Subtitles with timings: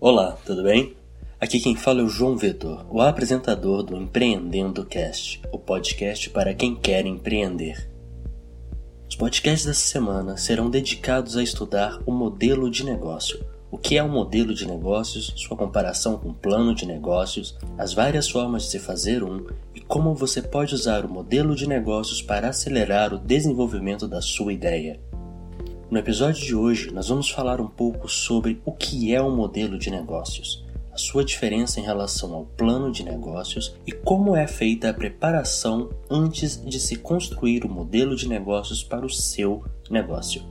[0.00, 0.96] Olá, tudo bem?
[1.40, 6.52] Aqui quem fala é o João Vitor, o apresentador do Empreendendo Cast, o podcast para
[6.52, 7.88] quem quer empreender.
[9.08, 13.38] Os podcasts dessa semana serão dedicados a estudar o modelo de negócio,
[13.70, 17.94] o que é um modelo de negócios, sua comparação com um plano de negócios, as
[17.94, 19.46] várias formas de se fazer um
[19.86, 25.00] como você pode usar o modelo de negócios para acelerar o desenvolvimento da sua ideia.
[25.90, 29.78] No episódio de hoje, nós vamos falar um pouco sobre o que é um modelo
[29.78, 34.88] de negócios, a sua diferença em relação ao plano de negócios e como é feita
[34.88, 40.42] a preparação antes de se construir o modelo de negócios para o seu negócio.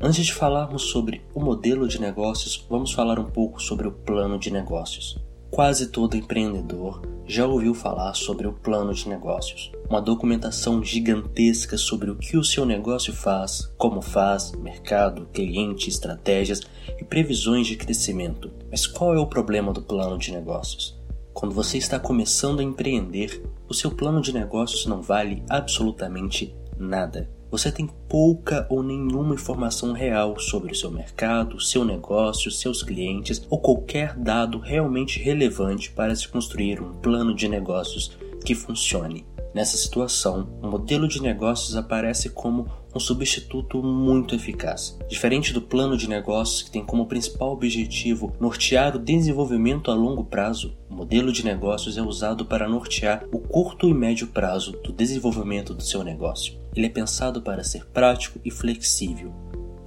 [0.00, 4.38] Antes de falarmos sobre o modelo de negócios, vamos falar um pouco sobre o plano
[4.38, 5.18] de negócios.
[5.50, 12.10] Quase todo empreendedor já ouviu falar sobre o plano de negócios, uma documentação gigantesca sobre
[12.10, 16.60] o que o seu negócio faz, como faz, mercado, cliente, estratégias
[16.98, 18.50] e previsões de crescimento.
[18.70, 20.98] Mas qual é o problema do plano de negócios?
[21.32, 27.28] Quando você está começando a empreender, o seu plano de negócios não vale absolutamente nada
[27.50, 33.46] você tem pouca ou nenhuma informação real sobre o seu mercado, seu negócio, seus clientes
[33.48, 39.27] ou qualquer dado realmente relevante para se construir um plano de negócios que funcione.
[39.54, 44.98] Nessa situação, o modelo de negócios aparece como um substituto muito eficaz.
[45.08, 50.24] Diferente do plano de negócios que tem como principal objetivo nortear o desenvolvimento a longo
[50.24, 54.92] prazo, o modelo de negócios é usado para nortear o curto e médio prazo do
[54.92, 56.54] desenvolvimento do seu negócio.
[56.74, 59.32] Ele é pensado para ser prático e flexível,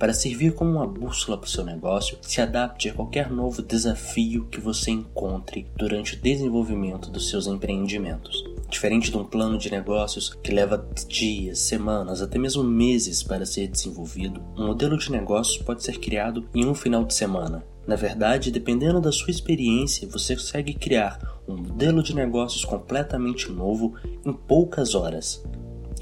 [0.01, 4.47] para servir como uma bússola para o seu negócio, se adapte a qualquer novo desafio
[4.49, 8.43] que você encontre durante o desenvolvimento dos seus empreendimentos.
[8.71, 13.67] Diferente de um plano de negócios que leva dias, semanas, até mesmo meses para ser
[13.67, 17.65] desenvolvido, um modelo de negócios pode ser criado em um final de semana.
[17.85, 23.93] Na verdade, dependendo da sua experiência, você consegue criar um modelo de negócios completamente novo
[24.25, 25.43] em poucas horas.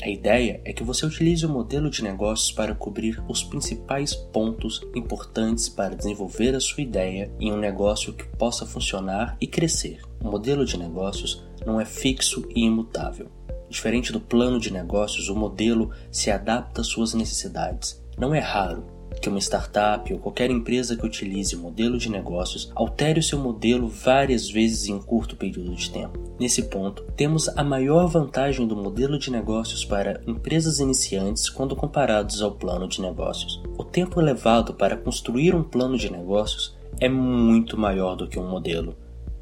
[0.01, 4.81] A ideia é que você utilize o modelo de negócios para cobrir os principais pontos
[4.95, 9.99] importantes para desenvolver a sua ideia em um negócio que possa funcionar e crescer.
[10.21, 13.29] O modelo de negócios não é fixo e imutável.
[13.69, 18.01] Diferente do plano de negócios, o modelo se adapta às suas necessidades.
[18.17, 22.71] Não é raro que uma startup ou qualquer empresa que utilize o modelo de negócios
[22.75, 26.17] altere o seu modelo várias vezes em um curto período de tempo.
[26.39, 32.41] Nesse ponto, temos a maior vantagem do modelo de negócios para empresas iniciantes quando comparados
[32.41, 33.61] ao plano de negócios.
[33.77, 38.49] O tempo elevado para construir um plano de negócios é muito maior do que um
[38.49, 38.95] modelo.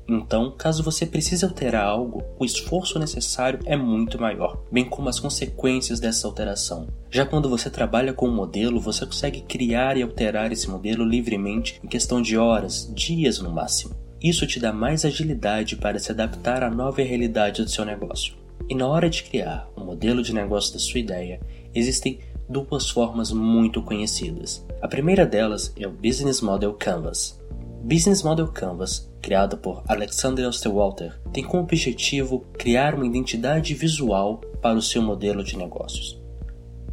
[0.10, 5.20] Então, caso você precise alterar algo, o esforço necessário é muito maior, bem como as
[5.20, 6.88] consequências dessa alteração.
[7.12, 11.80] Já quando você trabalha com um modelo, você consegue criar e alterar esse modelo livremente
[11.84, 13.96] em questão de horas, dias no máximo.
[14.24, 18.34] Isso te dá mais agilidade para se adaptar à nova realidade do seu negócio.
[18.70, 21.40] E na hora de criar o um modelo de negócio da sua ideia,
[21.76, 22.20] existem
[22.50, 24.66] duas formas muito conhecidas.
[24.82, 27.40] A primeira delas é o Business Model Canvas.
[27.84, 34.78] Business Model Canvas, criado por Alexander Osterwalder, tem como objetivo criar uma identidade visual para
[34.78, 36.27] o seu modelo de negócios.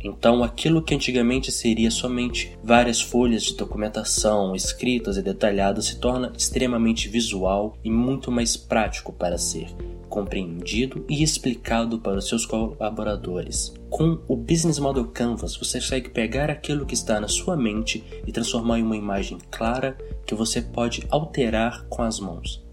[0.05, 6.31] Então, aquilo que antigamente seria somente várias folhas de documentação escritas e detalhadas se torna
[6.37, 9.69] extremamente visual e muito mais prático para ser
[10.11, 13.75] compreendido e explicado para os seus colaboradores.
[13.91, 18.31] Com o Business Model Canvas, você consegue pegar aquilo que está na sua mente e
[18.31, 22.64] transformar em uma imagem clara que você pode alterar com as mãos.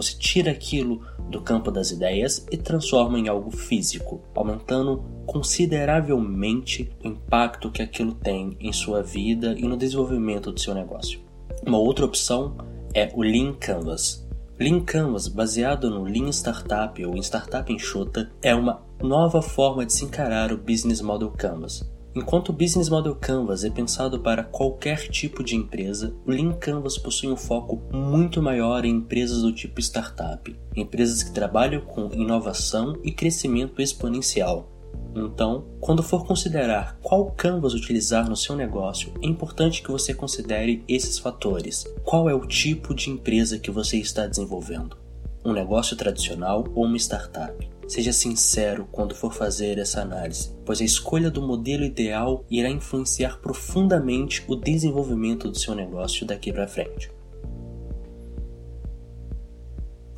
[0.00, 7.08] Você tira aquilo do campo das ideias e transforma em algo físico, aumentando consideravelmente o
[7.08, 11.20] impacto que aquilo tem em sua vida e no desenvolvimento do seu negócio.
[11.66, 12.56] Uma outra opção
[12.94, 14.26] é o Lean Canvas.
[14.58, 20.06] Lean Canvas, baseado no Lean Startup ou Startup Enxuta, é uma nova forma de se
[20.06, 21.86] encarar o Business Model Canvas.
[22.12, 26.98] Enquanto o Business Model Canvas é pensado para qualquer tipo de empresa, o Lean Canvas
[26.98, 32.98] possui um foco muito maior em empresas do tipo startup, empresas que trabalham com inovação
[33.04, 34.68] e crescimento exponencial.
[35.14, 40.84] Então, quando for considerar qual canvas utilizar no seu negócio, é importante que você considere
[40.88, 41.84] esses fatores.
[42.02, 44.96] Qual é o tipo de empresa que você está desenvolvendo?
[45.42, 47.68] Um negócio tradicional ou uma startup?
[47.88, 53.38] Seja sincero quando for fazer essa análise, pois a escolha do modelo ideal irá influenciar
[53.38, 57.10] profundamente o desenvolvimento do seu negócio daqui para frente.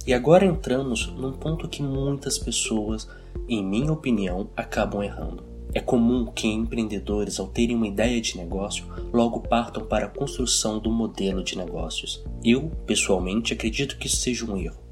[0.05, 3.09] E agora entramos num ponto que muitas pessoas,
[3.49, 5.45] em minha opinião, acabam errando.
[5.73, 10.81] É comum que empreendedores, ao terem uma ideia de negócio, logo partam para a construção
[10.81, 12.23] do modelo de negócios.
[12.45, 14.83] Eu, pessoalmente, acredito que isso seja um erro.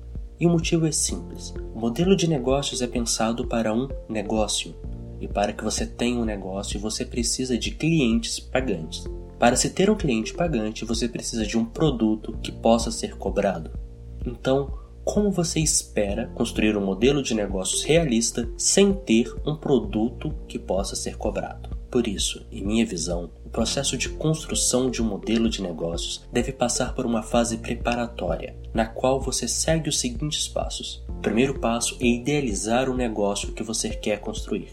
[0.40, 4.74] E o motivo é simples: o modelo de negócios é pensado para um negócio.
[5.20, 9.06] E para que você tenha um negócio, você precisa de clientes pagantes.
[9.38, 13.70] Para se ter um cliente pagante, você precisa de um produto que possa ser cobrado.
[14.24, 14.72] Então,
[15.04, 20.96] como você espera construir um modelo de negócios realista sem ter um produto que possa
[20.96, 21.76] ser cobrado?
[21.90, 26.52] Por isso, em minha visão, o processo de construção de um modelo de negócios deve
[26.52, 31.02] passar por uma fase preparatória, na qual você segue os seguintes passos.
[31.08, 34.68] O primeiro passo é idealizar o negócio que você quer construir.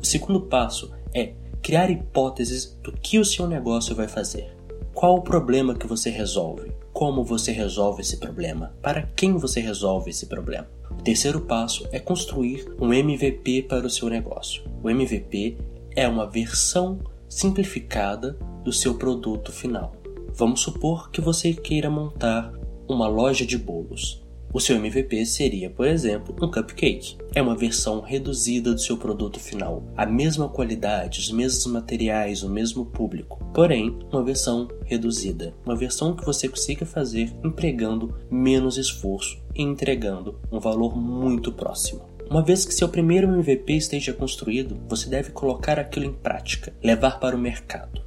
[0.00, 4.56] O segundo passo é criar hipóteses do que o seu negócio vai fazer.
[4.94, 6.72] Qual o problema que você resolve?
[6.90, 8.74] Como você resolve esse problema?
[8.80, 10.66] Para quem você resolve esse problema?
[10.90, 14.62] O terceiro passo é construir um MVP para o seu negócio.
[14.82, 15.58] O MVP
[15.94, 16.98] é uma versão
[17.32, 19.96] simplificada do seu produto final.
[20.34, 22.52] Vamos supor que você queira montar
[22.86, 24.22] uma loja de bolos.
[24.52, 27.16] O seu MVP seria, por exemplo, um cupcake.
[27.34, 32.50] É uma versão reduzida do seu produto final, a mesma qualidade, os mesmos materiais, o
[32.50, 39.40] mesmo público, porém uma versão reduzida, uma versão que você consiga fazer empregando menos esforço
[39.54, 42.11] e entregando um valor muito próximo.
[42.32, 47.20] Uma vez que seu primeiro MVP esteja construído, você deve colocar aquilo em prática, levar
[47.20, 48.00] para o mercado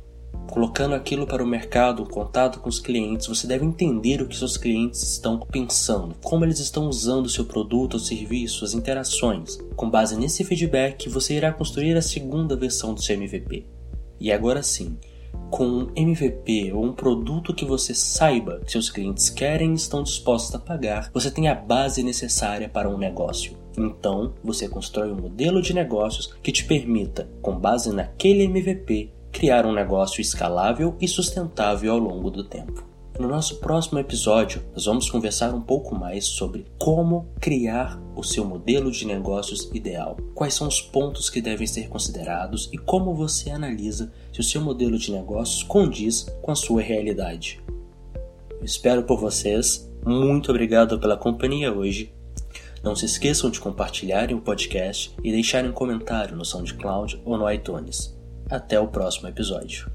[0.50, 4.56] colocando aquilo para o mercado, contato com os clientes, você deve entender o que seus
[4.56, 9.58] clientes estão pensando, como eles estão usando o seu produto ou serviço, as interações.
[9.76, 13.66] Com base nesse feedback, você irá construir a segunda versão do seu MVP.
[14.18, 14.98] E agora sim,
[15.50, 20.04] com um MVP ou um produto que você saiba que seus clientes querem e estão
[20.04, 23.65] dispostos a pagar, você tem a base necessária para um negócio.
[23.78, 29.66] Então, você constrói um modelo de negócios que te permita, com base naquele MVP, criar
[29.66, 32.96] um negócio escalável e sustentável ao longo do tempo.
[33.18, 38.44] No nosso próximo episódio, nós vamos conversar um pouco mais sobre como criar o seu
[38.44, 43.52] modelo de negócios ideal, quais são os pontos que devem ser considerados e como você
[43.52, 47.62] analisa se o seu modelo de negócios condiz com a sua realidade.
[48.52, 52.14] Eu espero por vocês, muito obrigado pela companhia hoje.
[52.86, 57.52] Não se esqueçam de compartilharem o podcast e deixarem um comentário no SoundCloud ou no
[57.52, 58.16] iTunes.
[58.48, 59.92] Até o próximo episódio.